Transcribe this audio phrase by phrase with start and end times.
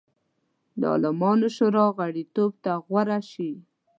[0.79, 3.51] د عالمانو شورا غړیتوب ته غوره شي.